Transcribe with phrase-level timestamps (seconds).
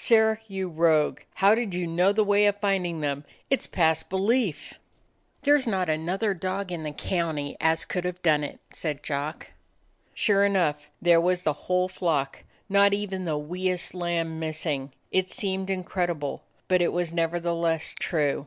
[0.00, 3.24] Sirrah, you rogue, how did you know the way of finding them?
[3.50, 6.34] It 's past belief." 92 A DOG OF THE ETTRICK HILLS "There 's not another
[6.34, 9.48] dog in the county as could have done it," said Jock.
[10.14, 14.92] Sure enough, there was the whole flock, not even the wee est lamb missing.
[15.10, 18.46] It seemed in credible, but it was nevertheless true.